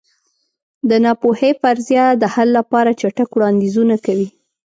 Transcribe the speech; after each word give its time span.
د 0.89 0.91
ناپوهۍ 1.05 1.51
فرضیه 1.61 2.05
د 2.21 2.23
حل 2.33 2.49
لپاره 2.57 2.97
چټک 2.99 3.29
وړاندیزونه 3.33 3.95
کوي. 4.05 4.27